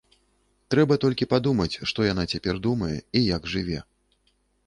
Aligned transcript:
Трэба 0.73 0.95
толькі 1.03 1.27
падумаць, 1.33 1.79
што 1.91 2.07
яна 2.07 2.23
цяпер 2.35 2.55
думае 2.67 2.91
і 3.21 3.23
як 3.35 3.41
жыве. 3.57 3.79